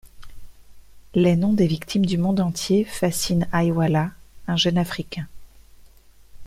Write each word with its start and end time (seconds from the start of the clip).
Les 1.13 1.35
noms 1.35 1.53
des 1.53 1.67
victimes 1.67 2.07
du 2.07 2.17
monde 2.17 2.39
entier 2.39 2.85
fascinent 2.85 3.45
Aiwala, 3.53 4.09
un 4.47 4.55
jeune 4.57 4.79
Africain. 4.79 5.27